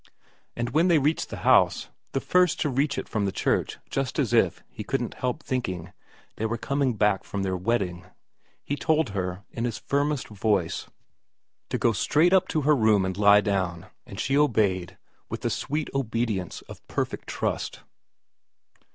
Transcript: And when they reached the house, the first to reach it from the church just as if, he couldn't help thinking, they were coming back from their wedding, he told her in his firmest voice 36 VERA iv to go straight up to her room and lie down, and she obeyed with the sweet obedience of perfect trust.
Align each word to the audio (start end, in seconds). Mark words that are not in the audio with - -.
And 0.55 0.71
when 0.71 0.87
they 0.87 0.97
reached 0.97 1.29
the 1.29 1.37
house, 1.45 1.89
the 2.13 2.19
first 2.19 2.59
to 2.61 2.69
reach 2.71 2.97
it 2.97 3.07
from 3.07 3.25
the 3.25 3.31
church 3.31 3.77
just 3.91 4.17
as 4.17 4.33
if, 4.33 4.63
he 4.67 4.83
couldn't 4.83 5.13
help 5.13 5.43
thinking, 5.43 5.93
they 6.37 6.47
were 6.47 6.57
coming 6.57 6.95
back 6.95 7.23
from 7.23 7.43
their 7.43 7.55
wedding, 7.55 8.05
he 8.63 8.75
told 8.75 9.09
her 9.09 9.43
in 9.51 9.63
his 9.63 9.77
firmest 9.77 10.27
voice 10.29 10.85
36 10.85 10.85
VERA 10.85 10.89
iv 10.89 11.69
to 11.69 11.77
go 11.77 11.91
straight 11.93 12.33
up 12.33 12.47
to 12.47 12.61
her 12.61 12.75
room 12.75 13.05
and 13.05 13.15
lie 13.15 13.41
down, 13.41 13.91
and 14.07 14.19
she 14.19 14.35
obeyed 14.35 14.97
with 15.29 15.41
the 15.41 15.51
sweet 15.51 15.87
obedience 15.93 16.61
of 16.63 16.81
perfect 16.87 17.27
trust. 17.27 17.81